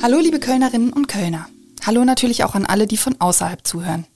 [0.00, 1.48] Hallo liebe Kölnerinnen und Kölner.
[1.84, 4.06] Hallo natürlich auch an alle, die von außerhalb zuhören.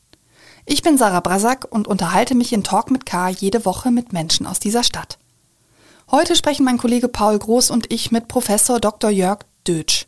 [0.65, 4.47] Ich bin Sarah Brasak und unterhalte mich in Talk mit K jede Woche mit Menschen
[4.47, 5.19] aus dieser Stadt.
[6.09, 9.11] Heute sprechen mein Kollege Paul Groß und ich mit Professor Dr.
[9.11, 10.07] Jörg Dötsch.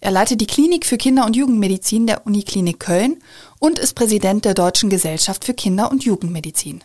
[0.00, 3.22] Er leitet die Klinik für Kinder- und Jugendmedizin der Uniklinik Köln
[3.58, 6.82] und ist Präsident der Deutschen Gesellschaft für Kinder- und Jugendmedizin.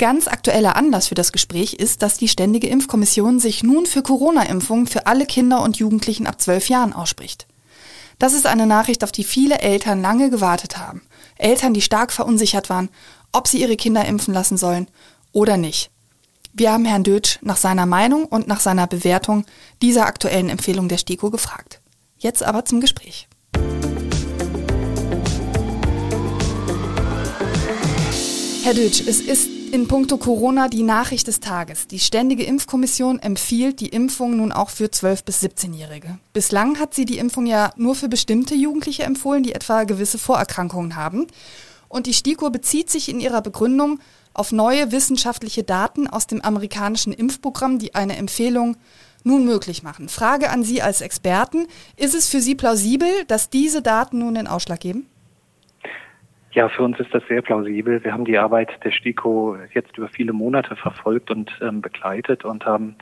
[0.00, 4.86] Ganz aktueller Anlass für das Gespräch ist, dass die Ständige Impfkommission sich nun für Corona-Impfungen
[4.86, 7.46] für alle Kinder und Jugendlichen ab zwölf Jahren ausspricht.
[8.18, 11.02] Das ist eine Nachricht, auf die viele Eltern lange gewartet haben.
[11.36, 12.88] Eltern, die stark verunsichert waren,
[13.32, 14.88] ob sie ihre Kinder impfen lassen sollen
[15.32, 15.90] oder nicht.
[16.54, 19.44] Wir haben Herrn Dötsch nach seiner Meinung und nach seiner Bewertung
[19.82, 21.82] dieser aktuellen Empfehlung der STIKO gefragt.
[22.16, 23.28] Jetzt aber zum Gespräch.
[28.62, 31.86] Herr Dötsch, es ist in puncto Corona die Nachricht des Tages.
[31.86, 36.18] Die Ständige Impfkommission empfiehlt die Impfung nun auch für 12- bis 17-Jährige.
[36.32, 40.96] Bislang hat sie die Impfung ja nur für bestimmte Jugendliche empfohlen, die etwa gewisse Vorerkrankungen
[40.96, 41.26] haben.
[41.88, 44.00] Und die STIKO bezieht sich in ihrer Begründung
[44.34, 48.76] auf neue wissenschaftliche Daten aus dem amerikanischen Impfprogramm, die eine Empfehlung
[49.22, 50.08] nun möglich machen.
[50.08, 51.66] Frage an Sie als Experten.
[51.96, 55.06] Ist es für Sie plausibel, dass diese Daten nun den Ausschlag geben?
[56.52, 58.02] Ja, für uns ist das sehr plausibel.
[58.02, 62.66] Wir haben die Arbeit der STIKO jetzt über viele Monate verfolgt und ähm, begleitet und
[62.66, 62.96] haben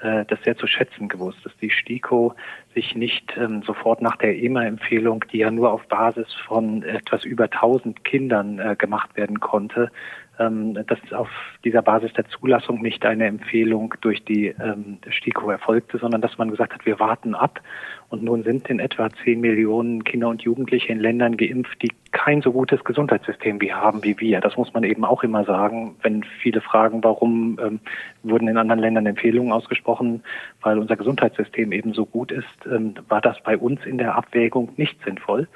[0.00, 2.34] äh, das sehr zu schätzen gewusst, dass die STIKO
[2.74, 7.44] sich nicht ähm, sofort nach der EMA-Empfehlung, die ja nur auf Basis von etwas über
[7.44, 9.90] 1000 Kindern äh, gemacht werden konnte,
[10.38, 11.28] ähm, dass auf
[11.64, 16.50] dieser Basis der Zulassung nicht eine Empfehlung durch die ähm, STIKO erfolgte, sondern dass man
[16.50, 17.60] gesagt hat, wir warten ab.
[18.08, 22.40] Und nun sind in etwa 10 Millionen Kinder und Jugendliche in Ländern geimpft, die kein
[22.40, 24.40] so gutes Gesundheitssystem wie haben wie wir.
[24.40, 27.80] Das muss man eben auch immer sagen, wenn viele fragen, warum ähm,
[28.22, 30.22] wurden in anderen Ländern Empfehlungen ausgesprochen,
[30.62, 34.72] weil unser Gesundheitssystem eben so gut ist, ähm, war das bei uns in der Abwägung
[34.76, 35.48] nicht sinnvoll.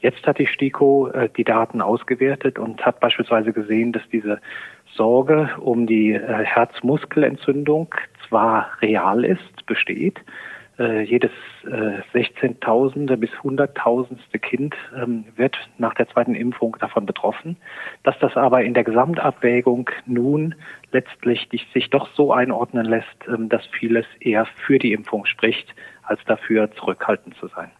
[0.00, 4.40] Jetzt hat die STIKO äh, die Daten ausgewertet und hat beispielsweise gesehen, dass diese
[4.94, 7.94] Sorge um die äh, Herzmuskelentzündung
[8.28, 10.20] zwar real ist, besteht,
[10.78, 11.30] äh, jedes
[11.64, 14.16] äh, 16.000 bis 100.000.
[14.38, 17.56] Kind ähm, wird nach der zweiten Impfung davon betroffen.
[18.04, 20.54] Dass das aber in der Gesamtabwägung nun
[20.92, 26.20] letztlich sich doch so einordnen lässt, ähm, dass vieles eher für die Impfung spricht, als
[26.26, 27.70] dafür zurückhaltend zu sein.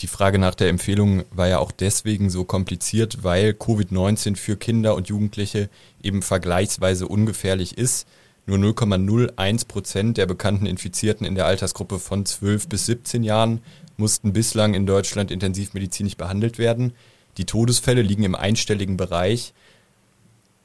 [0.00, 4.96] Die Frage nach der Empfehlung war ja auch deswegen so kompliziert, weil Covid-19 für Kinder
[4.96, 5.70] und Jugendliche
[6.02, 8.08] eben vergleichsweise ungefährlich ist.
[8.44, 13.60] Nur 0,01 Prozent der bekannten Infizierten in der Altersgruppe von 12 bis 17 Jahren
[13.96, 16.92] mussten bislang in Deutschland intensivmedizinisch behandelt werden.
[17.36, 19.54] Die Todesfälle liegen im einstelligen Bereich.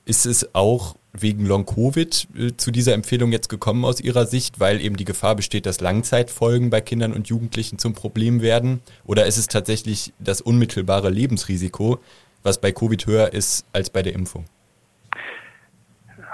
[0.06, 4.82] Ist es auch wegen Long-Covid äh, zu dieser Empfehlung jetzt gekommen aus Ihrer Sicht, weil
[4.82, 8.82] eben die Gefahr besteht, dass Langzeitfolgen bei Kindern und Jugendlichen zum Problem werden?
[9.06, 12.00] Oder ist es tatsächlich das unmittelbare Lebensrisiko,
[12.44, 14.46] was bei Covid höher ist als bei der Impfung?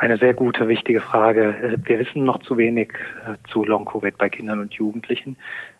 [0.04, 1.56] Eine sehr gute, wichtige Frage.
[1.64, 2.90] Äh, wir wissen noch zu wenig
[3.26, 5.38] äh, zu Long-Covid bei Kindern und Jugendlichen.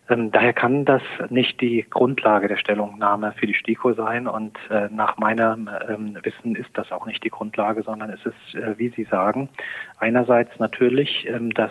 [0.08, 4.88] Ähm, daher kann das nicht die Grundlage der Stellungnahme für die STIKO sein und äh,
[4.90, 9.04] nach meinem ähm, Wissen ist das auch nicht die Grundlage, sondern es ist, wie Sie
[9.04, 9.50] sagen,
[9.98, 11.70] einerseits natürlich ähm, das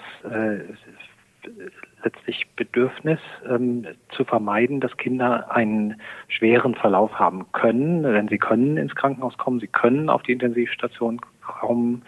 [2.04, 3.20] letztlich Bedürfnis
[4.10, 6.00] zu vermeiden, dass Kinder einen
[6.30, 11.20] schweren Verlauf haben können, denn sie können ins Krankenhaus kommen, sie können auf die Intensivstation
[11.42, 12.04] kommen,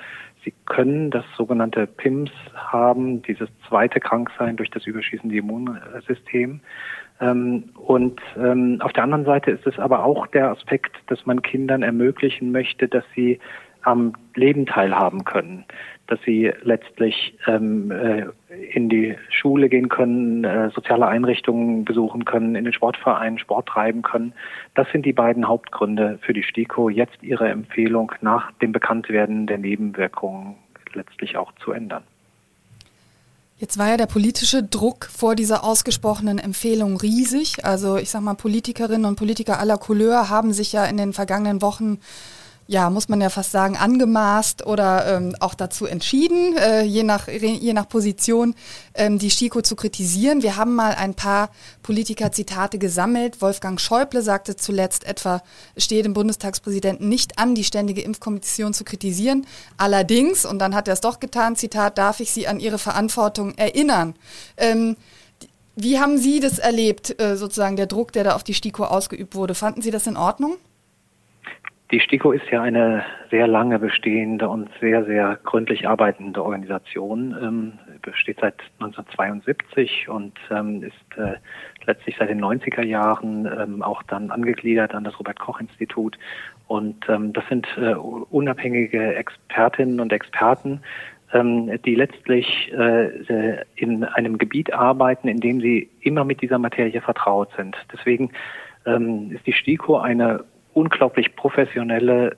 [0.46, 6.62] Sie können das sogenannte PIMS haben, dieses zweite Kranksein durch das überschießende Immunsystem.
[7.20, 11.42] Ähm, und ähm, auf der anderen Seite ist es aber auch der Aspekt, dass man
[11.42, 13.40] Kindern ermöglichen möchte, dass sie
[13.82, 15.66] am Leben teilhaben können,
[16.08, 18.26] dass sie letztlich ähm, äh,
[18.74, 24.02] in die Schule gehen können, äh, soziale Einrichtungen besuchen können, in den Sportverein Sport treiben
[24.02, 24.34] können.
[24.76, 29.58] Das sind die beiden Hauptgründe für die STIKO, jetzt ihre Empfehlung nach dem Bekanntwerden der
[29.58, 30.56] Nebenwirkungen
[30.94, 32.04] letztlich auch zu ändern.
[33.58, 37.64] Jetzt war ja der politische Druck vor dieser ausgesprochenen Empfehlung riesig.
[37.64, 41.62] Also ich sag mal, Politikerinnen und Politiker aller Couleur haben sich ja in den vergangenen
[41.62, 42.00] Wochen
[42.68, 47.28] ja, muss man ja fast sagen, angemaßt oder ähm, auch dazu entschieden, äh, je, nach,
[47.28, 48.56] je nach Position,
[48.96, 50.42] ähm, die STIKO zu kritisieren.
[50.42, 51.52] Wir haben mal ein paar
[51.84, 53.42] Politiker-Zitate gesammelt.
[53.42, 55.44] Wolfgang Schäuble sagte zuletzt etwa,
[55.78, 59.46] stehe dem Bundestagspräsidenten nicht an, die Ständige Impfkommission zu kritisieren.
[59.78, 63.54] Allerdings, und dann hat er es doch getan, Zitat, darf ich Sie an Ihre Verantwortung
[63.56, 64.16] erinnern.
[64.58, 64.98] Ähm,
[65.76, 69.36] wie haben Sie das erlebt, äh, sozusagen der Druck, der da auf die STIKO ausgeübt
[69.36, 69.54] wurde?
[69.54, 70.56] Fanden Sie das in Ordnung?
[71.92, 77.74] Die STIKO ist ja eine sehr lange bestehende und sehr, sehr gründlich arbeitende Organisation, ähm,
[78.02, 81.36] besteht seit 1972 und ähm, ist äh,
[81.86, 86.18] letztlich seit den 90er Jahren ähm, auch dann angegliedert an das Robert Koch Institut.
[86.68, 90.82] Und ähm, das sind äh, unabhängige Expertinnen und Experten,
[91.34, 97.00] ähm, die letztlich äh, in einem Gebiet arbeiten, in dem sie immer mit dieser Materie
[97.02, 97.78] vertraut sind.
[97.94, 98.32] Deswegen
[98.88, 100.44] ähm, ist die STIKO eine
[100.76, 102.38] unglaublich professionelle,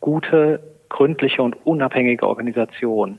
[0.00, 3.18] gute, gründliche und unabhängige Organisation.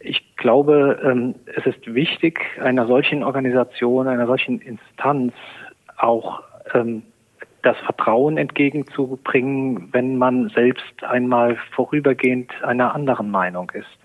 [0.00, 5.34] Ich glaube, ähm, es ist wichtig, einer solchen Organisation, einer solchen Instanz
[5.96, 6.42] auch
[6.72, 7.02] ähm,
[7.62, 13.98] das Vertrauen entgegenzubringen, wenn man selbst einmal vorübergehend einer anderen Meinung ist.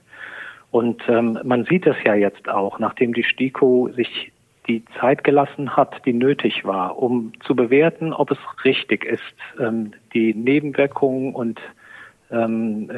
[0.71, 4.31] Und ähm, man sieht es ja jetzt auch, nachdem die STIKO sich
[4.67, 9.21] die Zeit gelassen hat, die nötig war, um zu bewerten, ob es richtig ist,
[9.59, 11.59] ähm, die Nebenwirkungen und
[12.31, 12.89] ähm,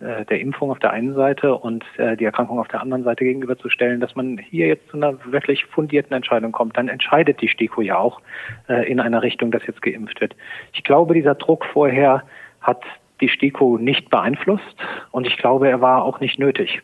[0.00, 3.24] äh, der Impfung auf der einen Seite und äh, die Erkrankung auf der anderen Seite
[3.24, 7.80] gegenüberzustellen, dass man hier jetzt zu einer wirklich fundierten Entscheidung kommt, dann entscheidet die STIKO
[7.80, 8.20] ja auch
[8.68, 10.34] äh, in einer Richtung, dass jetzt geimpft wird.
[10.72, 12.22] Ich glaube, dieser Druck vorher
[12.60, 12.82] hat
[13.20, 14.76] die STIKO nicht beeinflusst
[15.12, 16.82] und ich glaube, er war auch nicht nötig.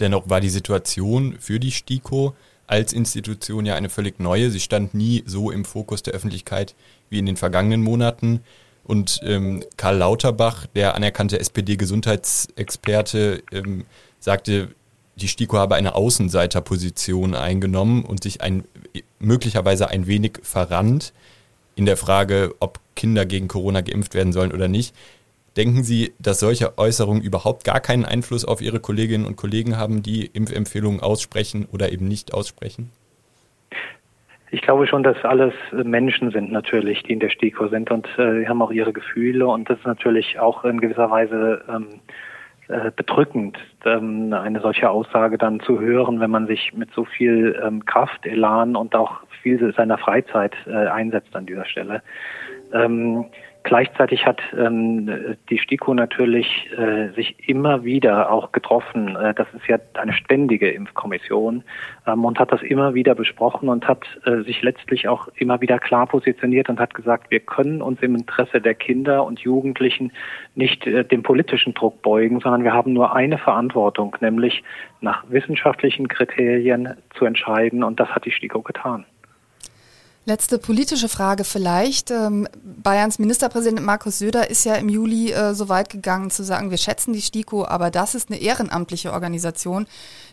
[0.00, 2.34] Dennoch war die Situation für die STIKO
[2.66, 4.50] als Institution ja eine völlig neue.
[4.50, 6.74] Sie stand nie so im Fokus der Öffentlichkeit
[7.10, 8.40] wie in den vergangenen Monaten.
[8.84, 13.84] Und ähm, Karl Lauterbach, der anerkannte SPD-Gesundheitsexperte, ähm,
[14.20, 14.68] sagte,
[15.16, 18.64] die STIKO habe eine Außenseiterposition eingenommen und sich ein,
[19.18, 21.12] möglicherweise ein wenig verrannt
[21.74, 24.94] in der Frage, ob Kinder gegen Corona geimpft werden sollen oder nicht.
[25.58, 30.04] Denken Sie, dass solche Äußerungen überhaupt gar keinen Einfluss auf Ihre Kolleginnen und Kollegen haben,
[30.04, 32.92] die Impfempfehlungen aussprechen oder eben nicht aussprechen?
[34.52, 38.46] Ich glaube schon, dass alles Menschen sind natürlich, die in der STIKO sind und äh,
[38.46, 41.86] haben auch ihre Gefühle und das ist natürlich auch in gewisser Weise ähm,
[42.68, 47.60] äh, bedrückend, ähm, eine solche Aussage dann zu hören, wenn man sich mit so viel
[47.66, 52.00] ähm, Kraft, Elan und auch viel seiner Freizeit äh, einsetzt an dieser Stelle.
[52.72, 53.26] Ähm,
[53.68, 59.14] Gleichzeitig hat ähm, die STIKO natürlich äh, sich immer wieder auch getroffen.
[59.14, 61.62] Äh, das ist ja eine ständige Impfkommission
[62.06, 65.78] ähm, und hat das immer wieder besprochen und hat äh, sich letztlich auch immer wieder
[65.78, 70.12] klar positioniert und hat gesagt, wir können uns im Interesse der Kinder und Jugendlichen
[70.54, 74.62] nicht äh, dem politischen Druck beugen, sondern wir haben nur eine Verantwortung, nämlich
[75.02, 79.04] nach wissenschaftlichen Kriterien zu entscheiden und das hat die STIKO getan.
[80.28, 82.10] Letzte politische Frage vielleicht.
[82.10, 86.70] Ähm, Bayerns Ministerpräsident Markus Söder ist ja im Juli äh, so weit gegangen zu sagen,
[86.70, 89.86] wir schätzen die STIKO, aber das ist eine ehrenamtliche Organisation.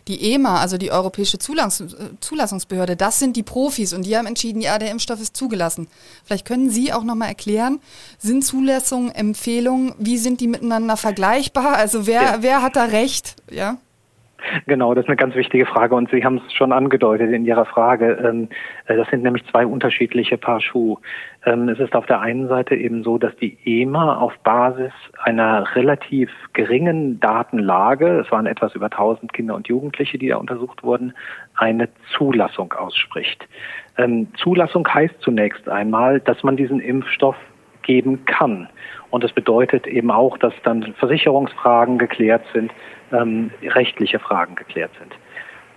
[0.06, 4.60] Die EMA, also die Europäische äh, Zulassungsbehörde, das sind die Profis und die haben entschieden,
[4.60, 5.88] ja, der Impfstoff ist zugelassen.
[6.26, 7.80] Vielleicht können Sie auch nochmal erklären,
[8.18, 11.74] sind Zulassungen, Empfehlungen, wie sind die miteinander vergleichbar?
[11.74, 12.36] Also wer, ja.
[12.40, 13.36] wer hat da recht?
[13.50, 13.78] Ja?
[14.66, 17.64] Genau, das ist eine ganz wichtige Frage und Sie haben es schon angedeutet in Ihrer
[17.64, 18.18] Frage.
[18.22, 18.48] Ähm,
[18.86, 20.98] äh, das sind nämlich zwei unterschiedliche Paar Schuh.
[21.44, 24.92] Ähm, es ist auf der einen Seite eben so, dass die EMA auf Basis
[25.22, 30.82] einer relativ geringen Datenlage, es waren etwas über 1000 Kinder und Jugendliche, die da untersucht
[30.82, 31.14] wurden,
[31.56, 33.46] eine Zulassung ausspricht.
[33.96, 37.36] Ähm, Zulassung heißt zunächst einmal, dass man diesen Impfstoff
[37.82, 38.68] geben kann.
[39.10, 42.72] Und das bedeutet eben auch, dass dann Versicherungsfragen geklärt sind,
[43.12, 45.14] ähm, rechtliche Fragen geklärt sind.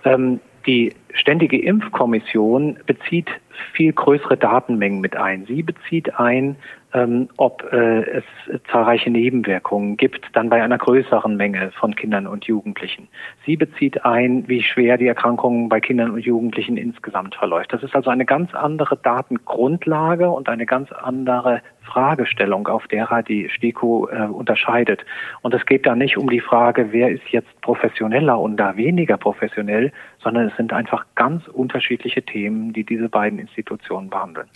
[0.04, 3.28] Ähm, die Ständige Impfkommission bezieht
[3.72, 5.44] viel größere Datenmengen mit ein.
[5.46, 6.56] Sie bezieht ein,
[6.92, 8.24] ähm, ob äh, es
[8.70, 13.08] zahlreiche Nebenwirkungen gibt, dann bei einer größeren Menge von Kindern und Jugendlichen.
[13.46, 17.72] Sie bezieht ein, wie schwer die Erkrankung bei Kindern und Jugendlichen insgesamt verläuft.
[17.72, 23.48] Das ist also eine ganz andere Datengrundlage und eine ganz andere Fragestellung, auf derer die
[23.48, 25.04] STIKO äh, unterscheidet.
[25.42, 29.16] Und es geht da nicht um die Frage, wer ist jetzt professioneller und da weniger
[29.16, 34.48] professionell, sondern es sind einfach ganz unterschiedliche Themen, die diese beiden Institutionen behandeln.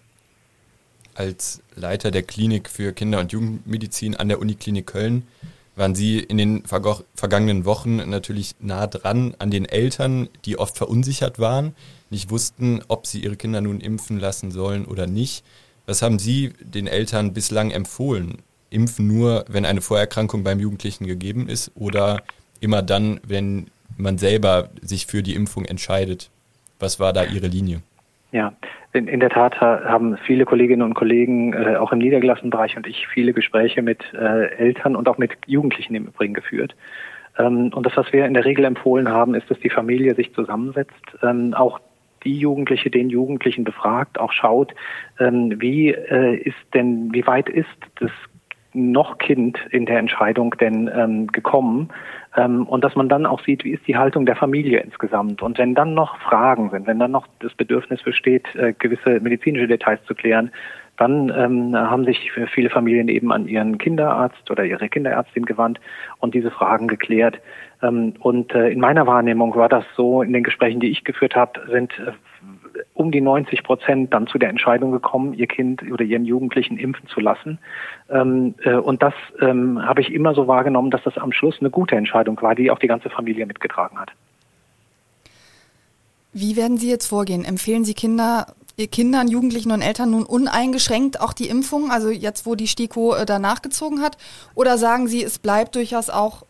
[1.15, 5.27] Als Leiter der Klinik für Kinder- und Jugendmedizin an der Uniklinik Köln
[5.77, 11.39] waren Sie in den vergangenen Wochen natürlich nah dran an den Eltern, die oft verunsichert
[11.39, 11.75] waren,
[12.11, 15.45] nicht wussten, ob sie ihre Kinder nun impfen lassen sollen oder nicht.
[15.87, 18.39] Was haben Sie den Eltern bislang empfohlen?
[18.71, 22.23] Impfen nur, wenn eine Vorerkrankung beim Jugendlichen gegeben ist oder
[22.61, 26.31] immer dann, wenn man selber sich für die Impfung entscheidet?
[26.78, 27.83] Was war da Ihre Linie?
[28.33, 28.52] Ja,
[28.93, 32.87] in, in der Tat haben viele Kolleginnen und Kollegen, äh, auch im niedergelassenen Bereich und
[32.87, 36.75] ich, viele Gespräche mit äh, Eltern und auch mit Jugendlichen im Übrigen geführt.
[37.38, 40.33] Ähm, und das, was wir in der Regel empfohlen haben, ist, dass die Familie sich
[40.35, 41.81] zusammensetzt, ähm, auch
[42.25, 44.75] die Jugendliche, den Jugendlichen befragt, auch schaut,
[45.19, 47.69] ähm, wie äh, ist denn, wie weit ist
[48.00, 48.11] das
[48.75, 51.88] noch Kind in der Entscheidung denn ähm, gekommen
[52.37, 55.59] ähm, und dass man dann auch sieht, wie ist die Haltung der Familie insgesamt und
[55.59, 60.04] wenn dann noch Fragen sind, wenn dann noch das Bedürfnis besteht, äh, gewisse medizinische Details
[60.07, 60.50] zu klären,
[60.97, 65.81] dann ähm, haben sich viele Familien eben an ihren Kinderarzt oder ihre Kinderärztin gewandt
[66.21, 67.40] und diese Fragen geklärt.
[67.83, 71.35] Ähm, und äh, in meiner Wahrnehmung war das so, in den Gesprächen, die ich geführt
[71.35, 72.12] habe, sind äh,
[72.95, 77.09] um die 90 Prozent dann zu der Entscheidung gekommen, ihr Kind oder ihren Jugendlichen impfen
[77.09, 77.59] zu lassen.
[78.11, 81.71] Ähm, äh, und das ähm, habe ich immer so wahrgenommen, dass das am Schluss eine
[81.71, 84.11] gute Entscheidung war, die auch die ganze Familie mitgetragen hat.
[86.33, 87.45] Wie werden Sie jetzt vorgehen?
[87.45, 88.47] Empfehlen Sie Kinder,
[88.90, 93.25] Kindern, Jugendlichen und Eltern nun uneingeschränkt auch die Impfung, also jetzt, wo die STIKO äh,
[93.25, 94.19] danach gezogen hat?
[94.54, 96.45] Oder sagen Sie, es bleibt durchaus auch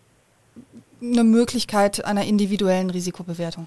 [1.02, 3.66] eine Möglichkeit einer individuellen Risikobewertung?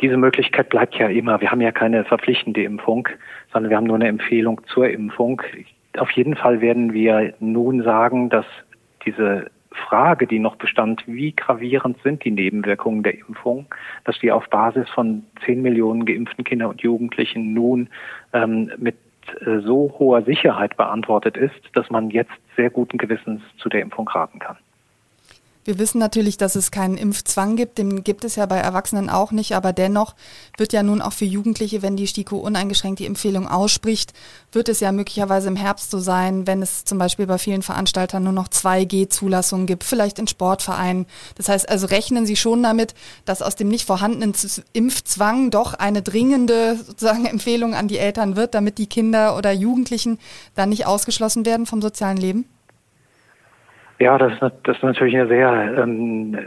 [0.00, 1.40] Diese Möglichkeit bleibt ja immer.
[1.40, 3.08] Wir haben ja keine verpflichtende Impfung,
[3.52, 5.42] sondern wir haben nur eine Empfehlung zur Impfung.
[5.96, 8.46] Auf jeden Fall werden wir nun sagen, dass
[9.04, 13.66] diese Frage, die noch bestand, wie gravierend sind die Nebenwirkungen der Impfung,
[14.04, 17.88] dass die auf Basis von 10 Millionen geimpften Kindern und Jugendlichen nun
[18.32, 18.96] ähm, mit
[19.40, 24.08] äh, so hoher Sicherheit beantwortet ist, dass man jetzt sehr guten Gewissens zu der Impfung
[24.08, 24.56] raten kann.
[25.68, 29.32] Wir wissen natürlich, dass es keinen Impfzwang gibt, den gibt es ja bei Erwachsenen auch
[29.32, 30.14] nicht, aber dennoch
[30.56, 34.14] wird ja nun auch für Jugendliche, wenn die STIKO uneingeschränkt die Empfehlung ausspricht,
[34.50, 38.24] wird es ja möglicherweise im Herbst so sein, wenn es zum Beispiel bei vielen Veranstaltern
[38.24, 41.04] nur noch 2G-Zulassungen gibt, vielleicht in Sportvereinen.
[41.34, 42.94] Das heißt also, rechnen Sie schon damit,
[43.26, 44.32] dass aus dem nicht vorhandenen
[44.72, 50.18] Impfzwang doch eine dringende sozusagen Empfehlung an die Eltern wird, damit die Kinder oder Jugendlichen
[50.54, 52.46] dann nicht ausgeschlossen werden vom sozialen Leben?
[54.00, 56.38] Ja, das ist, das ist natürlich eine sehr ähm,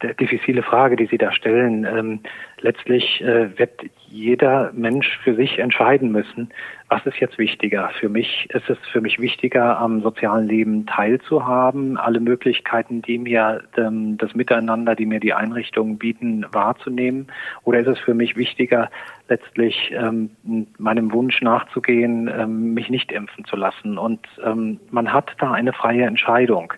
[0.00, 1.84] äh, diffizile Frage, die Sie da stellen.
[1.84, 2.20] Ähm,
[2.60, 3.72] letztlich äh, wird
[4.08, 6.50] jeder Mensch für sich entscheiden müssen,
[6.88, 7.90] was ist jetzt wichtiger.
[7.98, 13.64] Für mich ist es für mich wichtiger, am sozialen Leben teilzuhaben, alle Möglichkeiten, die mir
[13.76, 17.26] ähm, das Miteinander, die mir die Einrichtungen bieten, wahrzunehmen.
[17.64, 18.90] Oder ist es für mich wichtiger,
[19.28, 20.30] letztlich ähm,
[20.78, 23.98] meinem Wunsch nachzugehen, ähm, mich nicht impfen zu lassen?
[23.98, 26.72] Und ähm, man hat da eine freie Entscheidung.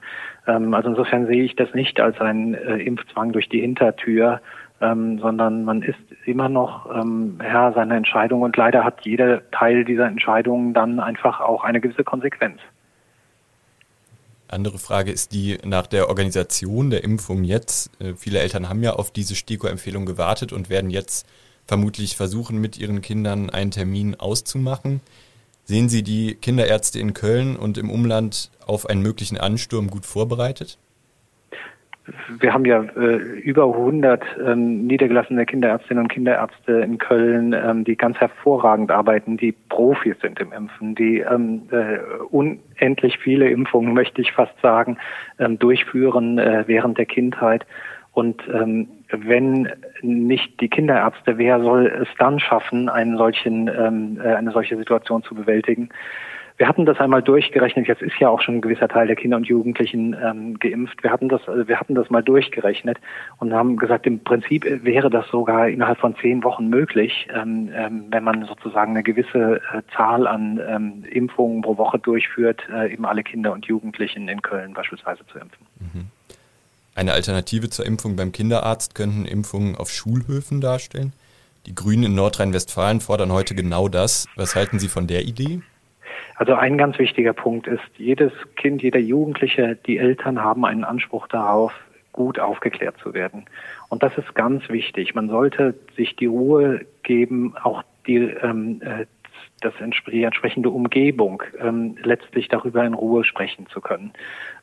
[0.46, 4.40] Ähm, also insofern sehe ich das nicht als ein äh, Impfzwang durch die Hintertür,
[4.80, 9.84] ähm, sondern man ist immer noch ähm, Herr seiner Entscheidung und leider hat jeder Teil
[9.84, 12.60] dieser Entscheidung dann einfach auch eine gewisse Konsequenz.
[14.48, 17.90] Andere Frage ist die nach der Organisation der Impfung jetzt.
[18.00, 21.26] Äh, viele Eltern haben ja auf diese STIKO-Empfehlung gewartet und werden jetzt
[21.66, 25.02] vermutlich versuchen, mit ihren Kindern einen Termin auszumachen.
[25.64, 30.78] Sehen Sie die Kinderärzte in Köln und im Umland auf einen möglichen Ansturm gut vorbereitet?
[32.40, 37.96] Wir haben ja äh, über 100 ähm, niedergelassene Kinderärztinnen und Kinderärzte in Köln, ähm, die
[37.96, 41.98] ganz hervorragend arbeiten, die Profis sind im Impfen, die ähm, äh,
[42.30, 44.98] unendlich viele Impfungen, möchte ich fast sagen,
[45.38, 47.66] ähm, durchführen äh, während der Kindheit.
[48.12, 49.68] Und ähm, wenn
[50.02, 55.22] nicht die Kinderärzte, wer soll es dann schaffen, einen solchen, ähm, äh, eine solche Situation
[55.22, 55.90] zu bewältigen?
[56.58, 57.86] Wir hatten das einmal durchgerechnet.
[57.86, 61.04] Jetzt ist ja auch schon ein gewisser Teil der Kinder und Jugendlichen ähm, geimpft.
[61.04, 62.98] Wir hatten das, also wir hatten das mal durchgerechnet
[63.38, 68.06] und haben gesagt, im Prinzip wäre das sogar innerhalb von zehn Wochen möglich, ähm, ähm,
[68.10, 73.06] wenn man sozusagen eine gewisse äh, Zahl an ähm, Impfungen pro Woche durchführt, äh, eben
[73.06, 75.64] alle Kinder und Jugendlichen in Köln beispielsweise zu impfen.
[75.78, 76.06] Mhm.
[76.96, 81.12] Eine Alternative zur Impfung beim Kinderarzt könnten Impfungen auf Schulhöfen darstellen.
[81.66, 84.26] Die Grünen in Nordrhein-Westfalen fordern heute genau das.
[84.34, 85.60] Was halten Sie von der Idee?
[86.36, 91.26] Also ein ganz wichtiger Punkt ist, jedes Kind, jeder Jugendliche, die Eltern haben einen Anspruch
[91.28, 91.72] darauf,
[92.12, 93.44] gut aufgeklärt zu werden.
[93.88, 95.14] Und das ist ganz wichtig.
[95.14, 99.06] Man sollte sich die Ruhe geben, auch die, ähm, äh,
[99.60, 99.72] das
[100.10, 104.12] die entsprechende Umgebung ähm, letztlich darüber in Ruhe sprechen zu können.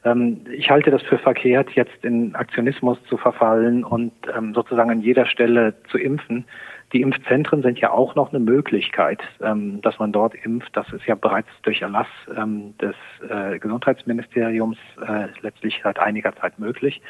[0.04, 5.02] Ähm, ich halte das für verkehrt, jetzt in Aktionismus zu verfallen und ähm, sozusagen an
[5.02, 6.46] jeder Stelle zu impfen.
[6.94, 10.70] Die Impfzentren sind ja auch noch eine Möglichkeit, ähm, dass man dort impft.
[10.78, 12.96] Das ist ja bereits durch Erlass ähm, des
[13.28, 17.02] äh, Gesundheitsministeriums äh, letztlich seit einiger Zeit möglich.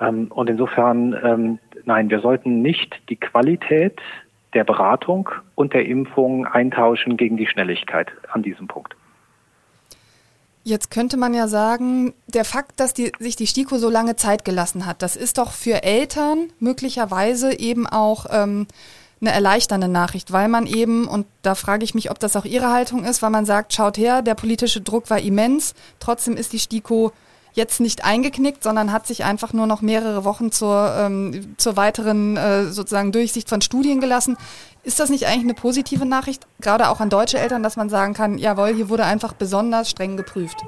[0.00, 4.00] Ähm, und insofern, ähm, nein, wir sollten nicht die Qualität
[4.54, 8.94] der Beratung und der Impfung eintauschen gegen die Schnelligkeit an diesem Punkt.
[10.64, 14.44] Jetzt könnte man ja sagen, der Fakt, dass die, sich die STIKO so lange Zeit
[14.44, 18.66] gelassen hat, das ist doch für Eltern möglicherweise eben auch ähm,
[19.20, 22.72] eine erleichternde Nachricht, weil man eben, und da frage ich mich, ob das auch Ihre
[22.72, 26.58] Haltung ist, weil man sagt, schaut her, der politische Druck war immens, trotzdem ist die
[26.58, 27.12] STIKO
[27.52, 32.36] jetzt nicht eingeknickt, sondern hat sich einfach nur noch mehrere Wochen zur, ähm, zur weiteren
[32.36, 34.36] äh, sozusagen Durchsicht von Studien gelassen.
[34.84, 38.14] Ist das nicht eigentlich eine positive Nachricht, gerade auch an deutsche Eltern, dass man sagen
[38.14, 40.58] kann, jawohl, hier wurde einfach besonders streng geprüft?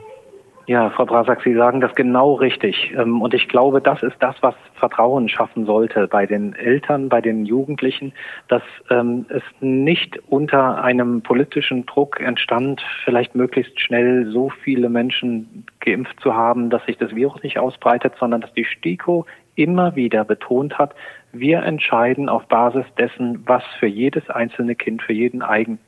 [0.66, 2.92] Ja, Frau Brasak, Sie sagen das genau richtig.
[2.96, 7.20] Ähm, und ich glaube, das ist das, was Vertrauen schaffen sollte bei den Eltern, bei
[7.20, 8.12] den Jugendlichen,
[8.48, 15.66] dass ähm, es nicht unter einem politischen Druck entstand, vielleicht möglichst schnell so viele Menschen
[15.80, 19.26] geimpft zu haben, dass sich das Virus nicht ausbreitet, sondern dass die STIKO
[19.56, 20.94] immer wieder betont hat,
[21.32, 25.78] wir entscheiden auf Basis dessen, was für jedes einzelne Kind, für jeden eigen,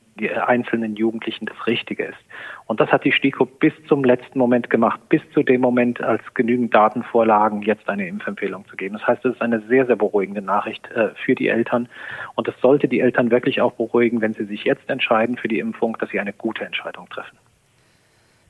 [0.46, 2.18] einzelnen Jugendlichen das Richtige ist.
[2.66, 6.22] Und das hat die STIKO bis zum letzten Moment gemacht, bis zu dem Moment, als
[6.34, 8.96] genügend Daten vorlagen, jetzt eine Impfempfehlung zu geben.
[8.98, 11.88] Das heißt, es ist eine sehr, sehr beruhigende Nachricht äh, für die Eltern.
[12.34, 15.58] Und es sollte die Eltern wirklich auch beruhigen, wenn sie sich jetzt entscheiden für die
[15.58, 17.36] Impfung, dass sie eine gute Entscheidung treffen.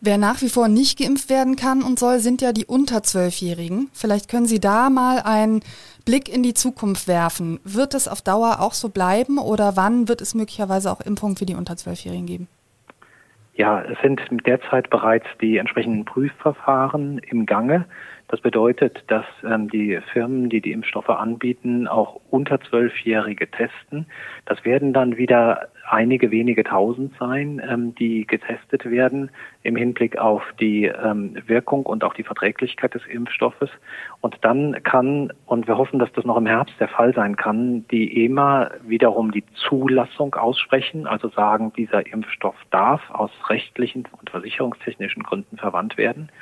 [0.04, 3.88] Wer nach wie vor nicht geimpft werden kann und soll, sind ja die unter Zwölfjährigen.
[3.92, 5.60] Vielleicht können Sie da mal einen
[6.04, 7.60] Blick in die Zukunft werfen.
[7.62, 11.46] Wird es auf Dauer auch so bleiben oder wann wird es möglicherweise auch Impfungen für
[11.46, 12.48] die unter Zwölfjährigen geben?
[13.54, 17.84] Ja, es sind derzeit bereits die entsprechenden Prüfverfahren im Gange.
[18.32, 24.06] Das bedeutet, dass ähm, die Firmen, die die Impfstoffe anbieten, auch unter Zwölfjährige testen.
[24.46, 29.30] Das werden dann wieder einige wenige Tausend sein, ähm, die getestet werden
[29.64, 33.68] im Hinblick auf die ähm, Wirkung und auch die Verträglichkeit des Impfstoffes.
[34.22, 37.86] Und dann kann, und wir hoffen, dass das noch im Herbst der Fall sein kann,
[37.88, 45.22] die EMA wiederum die Zulassung aussprechen, also sagen, dieser Impfstoff darf aus rechtlichen und versicherungstechnischen
[45.22, 46.32] Gründen verwandt werden.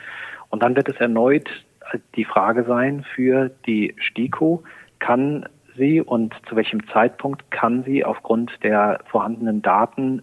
[0.51, 1.49] Und dann wird es erneut
[2.15, 4.63] die Frage sein für die STIKO,
[4.99, 10.23] kann sie und zu welchem Zeitpunkt kann sie aufgrund der vorhandenen Daten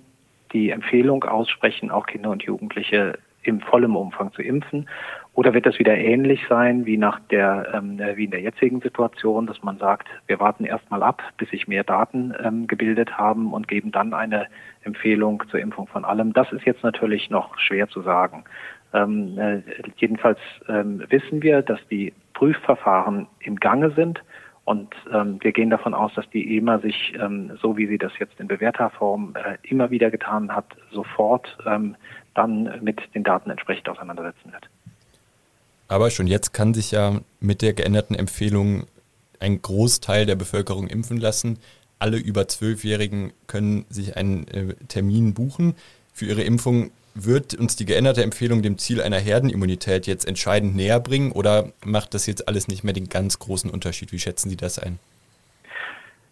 [0.53, 4.87] die Empfehlung aussprechen, auch Kinder und Jugendliche im vollen Umfang zu impfen?
[5.33, 9.45] Oder wird das wieder ähnlich sein wie nach der ähm, wie in der jetzigen Situation,
[9.45, 13.67] dass man sagt, wir warten erstmal ab, bis sich mehr Daten ähm, gebildet haben und
[13.67, 14.47] geben dann eine
[14.83, 16.33] Empfehlung zur Impfung von allem?
[16.33, 18.45] Das ist jetzt natürlich noch schwer zu sagen.
[18.93, 19.61] Ähm, äh,
[19.97, 24.21] jedenfalls ähm, wissen wir, dass die Prüfverfahren im Gange sind
[24.67, 28.11] und ähm, wir gehen davon aus, dass die EMA sich, ähm, so wie sie das
[28.19, 31.95] jetzt in bewährter Form äh, immer wieder getan hat, sofort ähm,
[32.35, 34.69] dann mit den Daten entsprechend auseinandersetzen wird.
[35.87, 38.87] Aber schon jetzt kann sich ja mit der geänderten Empfehlung
[39.39, 41.59] ein Großteil der Bevölkerung impfen lassen.
[41.97, 45.75] Alle über Zwölfjährigen können sich einen äh, Termin buchen
[46.11, 46.91] für ihre Impfung.
[47.19, 52.13] Wird uns die geänderte Empfehlung dem Ziel einer Herdenimmunität jetzt entscheidend näher bringen oder macht
[52.13, 54.11] das jetzt alles nicht mehr den ganz großen Unterschied?
[54.11, 54.99] Wie schätzen Sie das ein?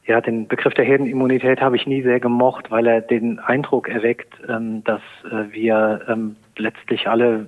[0.06, 4.32] Ja, den Begriff der Herdenimmunität habe ich nie sehr gemocht, weil er den Eindruck erweckt,
[4.48, 7.48] ähm, dass äh, wir ähm, letztlich alle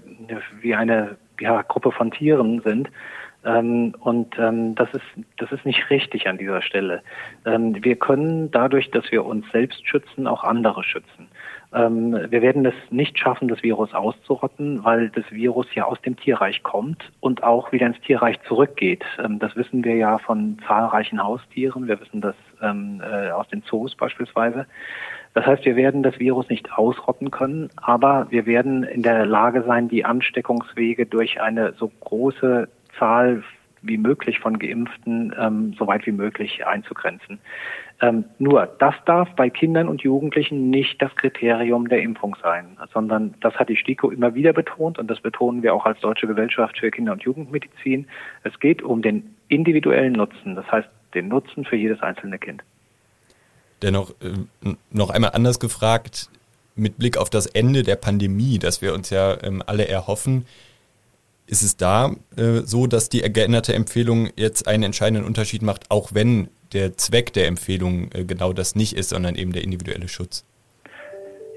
[0.61, 2.89] wie eine ja, Gruppe von Tieren sind.
[3.45, 7.01] Ähm, und das ist das ist nicht richtig an dieser Stelle.
[7.45, 11.27] wir können dadurch, dass wir uns selbst schützen, auch andere schützen.
[11.73, 16.15] Ähm, wir werden es nicht schaffen, das Virus auszurotten, weil das Virus ja aus dem
[16.15, 19.03] Tierreich kommt und auch wieder ins Tierreich zurückgeht.
[19.19, 21.87] Ähm, das wissen wir ja von zahlreichen Haustieren.
[21.87, 24.65] Wir wissen das ähm, äh, aus den Zoos beispielsweise.
[25.33, 29.63] Das heißt, wir werden das Virus nicht ausrotten können, aber wir werden in der Lage
[29.63, 33.43] sein, die Ansteckungswege durch eine so große Zahl
[33.81, 37.39] wie möglich von Geimpften ähm, so weit wie möglich einzugrenzen.
[37.99, 43.33] Ähm, nur, das darf bei Kindern und Jugendlichen nicht das Kriterium der Impfung sein, sondern
[43.41, 46.77] das hat die STIKO immer wieder betont und das betonen wir auch als Deutsche Gesellschaft
[46.77, 48.07] für Kinder- und Jugendmedizin.
[48.43, 52.61] Es geht um den individuellen Nutzen, das heißt den Nutzen für jedes einzelne Kind.
[53.81, 56.29] Dennoch äh, noch einmal anders gefragt,
[56.75, 60.45] mit Blick auf das Ende der Pandemie, das wir uns ja ähm, alle erhoffen,
[61.47, 66.13] ist es da äh, so, dass die geänderte Empfehlung jetzt einen entscheidenden Unterschied macht, auch
[66.13, 70.45] wenn der Zweck der Empfehlung äh, genau das nicht ist, sondern eben der individuelle Schutz?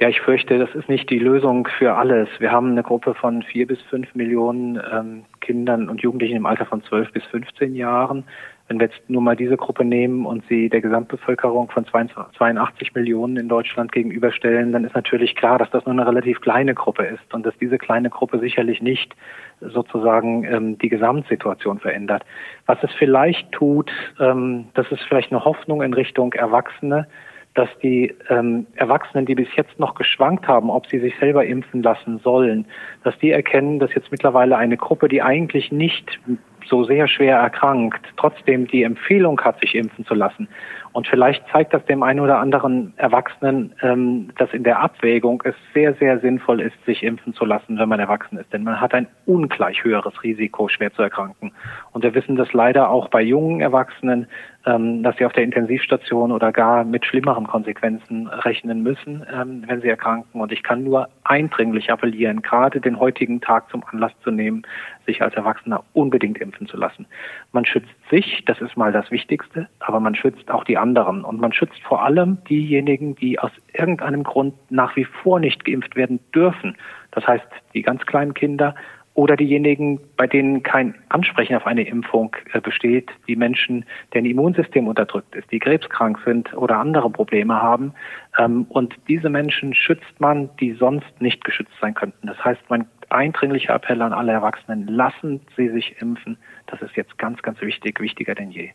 [0.01, 2.29] Ja, ich fürchte, das ist nicht die Lösung für alles.
[2.39, 6.65] Wir haben eine Gruppe von vier bis fünf Millionen ähm, Kindern und Jugendlichen im Alter
[6.65, 8.25] von zwölf bis 15 Jahren.
[8.71, 13.37] Wenn wir jetzt nur mal diese Gruppe nehmen und sie der Gesamtbevölkerung von 82 Millionen
[13.37, 17.35] in Deutschland gegenüberstellen, dann ist natürlich klar, dass das nur eine relativ kleine Gruppe ist
[17.35, 19.17] und dass diese kleine Gruppe sicherlich nicht
[19.61, 22.23] sozusagen ähm, die Gesamtsituation verändert.
[22.67, 27.09] Was es vielleicht tut, ähm, das ist vielleicht eine Hoffnung in Richtung Erwachsene,
[27.55, 31.83] dass die ähm, Erwachsenen, die bis jetzt noch geschwankt haben, ob sie sich selber impfen
[31.83, 32.67] lassen sollen,
[33.03, 36.21] dass die erkennen, dass jetzt mittlerweile eine Gruppe, die eigentlich nicht
[36.69, 40.49] so sehr schwer erkrankt, trotzdem die Empfehlung hat, sich impfen zu lassen.
[40.93, 45.55] Und vielleicht zeigt das dem einen oder anderen Erwachsenen, ähm, dass in der Abwägung es
[45.73, 48.53] sehr, sehr sinnvoll ist, sich impfen zu lassen, wenn man erwachsen ist.
[48.53, 51.53] Denn man hat ein ungleich höheres Risiko, schwer zu erkranken.
[51.93, 54.27] Und wir wissen das leider auch bei jungen Erwachsenen,
[54.67, 59.81] ähm, dass sie auf der Intensivstation oder gar mit schlimmeren Konsequenzen rechnen müssen, ähm, wenn
[59.81, 60.41] sie erkranken.
[60.41, 64.63] Und ich kann nur eindringlich appellieren, gerade den heutigen Tag zum Anlass zu nehmen,
[65.07, 67.07] sich als Erwachsener unbedingt impfen zu lassen.
[67.53, 71.25] Man schützt sich, das ist mal das Wichtigste, aber man schützt auch die anderen.
[71.25, 75.95] Und man schützt vor allem diejenigen, die aus irgendeinem Grund nach wie vor nicht geimpft
[75.95, 76.77] werden dürfen.
[77.13, 78.75] Das heißt, die ganz kleinen Kinder
[79.21, 84.89] oder diejenigen, bei denen kein Ansprechen auf eine Impfung äh, besteht, die Menschen, deren Immunsystem
[84.89, 87.93] unterdrückt ist, die krebskrank sind oder andere Probleme haben.
[88.39, 92.29] Ähm, und diese Menschen schützt man, die sonst nicht geschützt sein könnten.
[92.29, 96.39] Das heißt, mein eindringlicher Appell an alle Erwachsenen, lassen Sie sich impfen.
[96.69, 98.71] Das ist jetzt ganz, ganz wichtig, wichtiger denn je.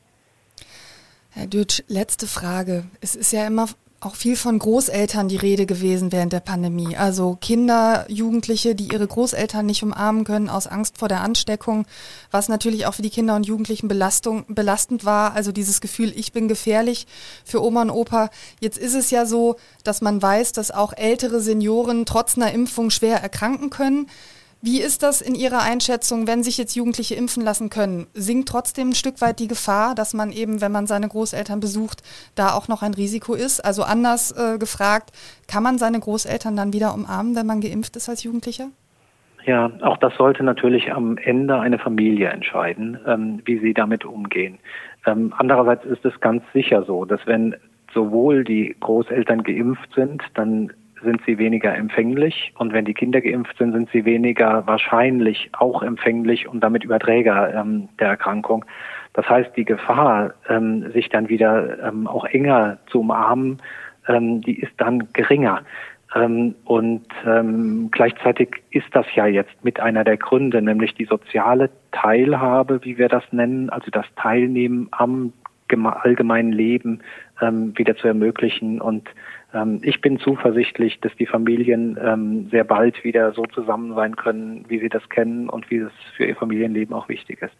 [1.31, 2.83] Herr Dütsch, letzte Frage.
[3.01, 3.65] Es ist ja immer
[4.05, 6.95] auch viel von Großeltern die Rede gewesen während der Pandemie.
[6.95, 11.85] Also Kinder, Jugendliche, die ihre Großeltern nicht umarmen können aus Angst vor der Ansteckung,
[12.29, 15.33] was natürlich auch für die Kinder und Jugendlichen Belastung, belastend war.
[15.33, 17.07] Also dieses Gefühl, ich bin gefährlich
[17.43, 18.29] für Oma und Opa.
[18.59, 22.91] Jetzt ist es ja so, dass man weiß, dass auch ältere Senioren trotz einer Impfung
[22.91, 24.07] schwer erkranken können.
[24.61, 28.07] Wie ist das in Ihrer Einschätzung, wenn sich jetzt Jugendliche impfen lassen können?
[28.13, 32.01] Sinkt trotzdem ein Stück weit die Gefahr, dass man eben, wenn man seine Großeltern besucht,
[32.33, 33.59] da auch noch ein Risiko ist?
[33.59, 35.11] Also anders äh, gefragt,
[35.47, 38.69] kann man seine Großeltern dann wieder umarmen, wenn man geimpft ist als Jugendlicher?
[39.45, 44.57] Ja, auch das sollte natürlich am Ende eine Familie entscheiden, ähm, wie sie damit umgehen.
[45.05, 47.55] Ähm, andererseits ist es ganz sicher so, dass wenn
[47.93, 53.57] sowohl die Großeltern geimpft sind, dann sind sie weniger empfänglich und wenn die Kinder geimpft
[53.57, 58.65] sind, sind sie weniger wahrscheinlich auch empfänglich und damit Überträger ähm, der Erkrankung.
[59.13, 63.61] Das heißt, die Gefahr, ähm, sich dann wieder ähm, auch enger zu umarmen,
[64.07, 65.61] ähm, die ist dann geringer.
[66.13, 71.69] Ähm, und ähm, gleichzeitig ist das ja jetzt mit einer der Gründe, nämlich die soziale
[71.91, 75.33] Teilhabe, wie wir das nennen, also das Teilnehmen am
[75.67, 77.01] allgemeinen Leben
[77.41, 79.09] wieder zu ermöglichen und
[79.81, 84.79] ich bin zuversichtlich, dass die Familien ähm, sehr bald wieder so zusammen sein können, wie
[84.79, 87.55] sie das kennen und wie es für ihr Familienleben auch wichtig ist.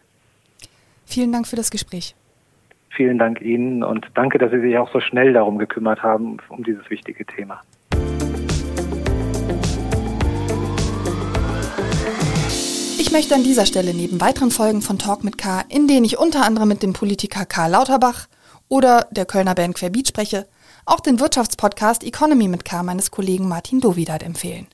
[1.05, 2.15] Vielen Dank für das Gespräch.
[2.89, 6.63] Vielen Dank Ihnen und danke, dass Sie sich auch so schnell darum gekümmert haben, um
[6.63, 7.61] dieses wichtige Thema.
[12.97, 16.17] Ich möchte an dieser Stelle neben weiteren Folgen von Talk mit K, in denen ich
[16.17, 18.27] unter anderem mit dem Politiker Karl Lauterbach
[18.67, 20.47] oder der Kölner Band Querbeat spreche,
[20.85, 24.67] auch den Wirtschaftspodcast Economy mit K meines Kollegen Martin Dovidat empfehlen.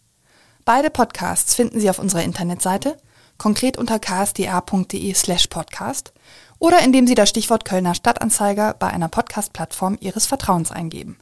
[0.66, 2.98] Beide Podcasts finden Sie auf unserer Internetseite,
[3.38, 6.14] konkret unter ksda.de slash podcast
[6.60, 11.18] oder indem Sie das Stichwort Kölner Stadtanzeiger bei einer Podcast-Plattform Ihres Vertrauens eingeben.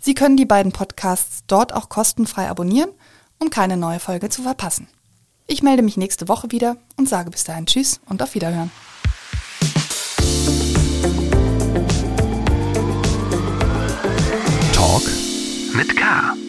[0.00, 2.90] Sie können die beiden Podcasts dort auch kostenfrei abonnieren,
[3.38, 4.88] um keine neue Folge zu verpassen.
[5.46, 8.70] Ich melde mich nächste Woche wieder und sage bis dahin Tschüss und auf Wiederhören.
[15.74, 16.43] Mit K.